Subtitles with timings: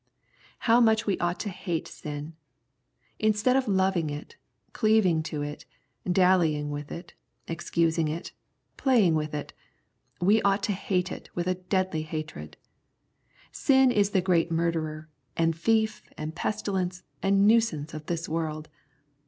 [0.65, 2.33] How much we ought to hate sin 1
[3.19, 4.35] Instead of loving it,
[4.73, 5.65] cleaving to it,
[6.11, 7.13] dallying with it,
[7.47, 8.31] excusing it,
[8.77, 9.53] playing with it,
[10.19, 12.57] we ought to hate it with a deadly hatred.
[13.51, 18.69] Sin is the great murderer, and thief, and pestilence, and nuisance of this world.